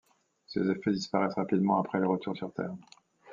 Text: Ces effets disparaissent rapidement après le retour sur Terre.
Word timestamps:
Ces 0.47 0.67
effets 0.71 0.93
disparaissent 0.93 1.35
rapidement 1.35 1.79
après 1.79 1.99
le 1.99 2.07
retour 2.07 2.35
sur 2.35 2.51
Terre. 2.53 2.73